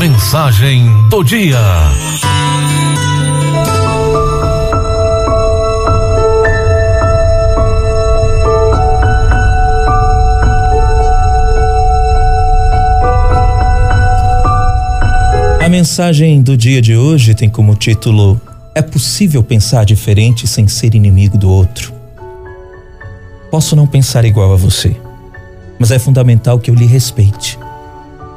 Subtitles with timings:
[0.00, 1.58] Mensagem do dia.
[15.62, 18.40] A mensagem do dia de hoje tem como título
[18.74, 21.92] É possível pensar diferente sem ser inimigo do outro.
[23.50, 24.96] Posso não pensar igual a você,
[25.78, 27.58] mas é fundamental que eu lhe respeite.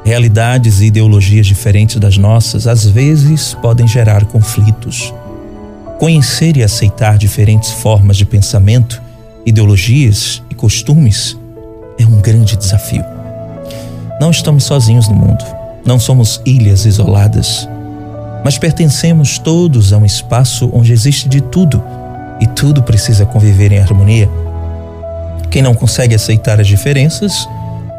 [0.04, 5.14] Realidades e ideologias diferentes das nossas às vezes podem gerar conflitos.
[5.98, 9.00] Conhecer e aceitar diferentes formas de pensamento,
[9.46, 11.38] ideologias e costumes
[11.98, 13.02] é um grande desafio.
[14.20, 15.42] Não estamos sozinhos no mundo,
[15.86, 17.66] não somos ilhas isoladas,
[18.44, 21.82] mas pertencemos todos a um espaço onde existe de tudo
[22.42, 24.28] e tudo precisa conviver em harmonia.
[25.50, 27.48] Quem não consegue aceitar as diferenças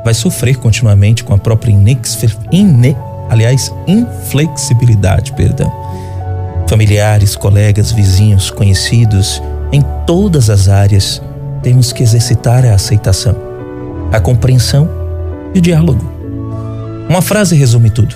[0.06, 1.72] vai sofrer continuamente com a própria
[2.52, 2.96] ine,
[3.28, 5.74] aliás, inflexibilidade, perdão.
[6.70, 11.20] Familiares, colegas, vizinhos, conhecidos, em todas as áreas,
[11.64, 13.36] temos que exercitar a aceitação,
[14.12, 14.88] a compreensão
[15.56, 16.08] e o diálogo.
[17.10, 18.16] Uma frase resume tudo.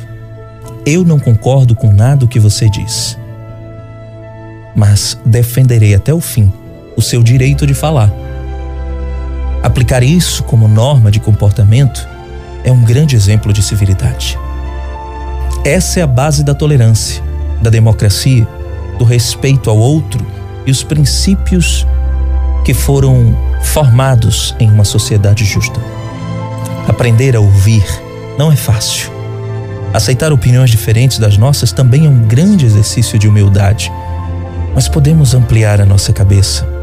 [0.86, 3.18] Eu não concordo com nada o que você diz,
[4.76, 6.54] mas defenderei até o fim
[6.96, 8.12] o seu direito de falar
[9.62, 12.08] Aplicar isso como norma de comportamento
[12.64, 14.40] é um grande exemplo de civilidade.
[15.66, 17.22] Essa é a base da tolerância,
[17.62, 18.48] da democracia,
[18.98, 20.26] do respeito ao outro
[20.66, 21.86] e os princípios
[22.64, 25.80] que foram formados em uma sociedade justa.
[26.88, 27.84] Aprender a ouvir
[28.38, 29.12] não é fácil.
[29.94, 33.92] Aceitar opiniões diferentes das nossas também é um grande exercício de humildade,
[34.74, 36.79] mas podemos ampliar a nossa cabeça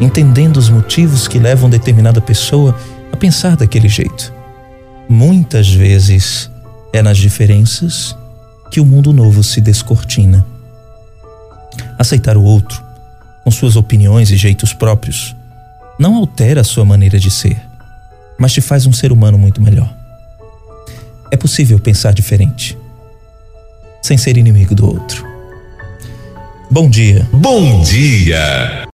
[0.00, 2.78] entendendo os motivos que levam determinada pessoa
[3.12, 4.32] a pensar daquele jeito.
[5.08, 6.50] Muitas vezes
[6.92, 8.16] é nas diferenças
[8.70, 10.44] que o mundo novo se descortina.
[11.98, 12.82] Aceitar o outro,
[13.44, 15.34] com suas opiniões e jeitos próprios,
[15.98, 17.60] não altera a sua maneira de ser,
[18.38, 19.92] mas te faz um ser humano muito melhor.
[21.30, 22.76] É possível pensar diferente,
[24.02, 25.26] sem ser inimigo do outro.
[26.70, 27.28] Bom dia.
[27.32, 28.84] Bom dia.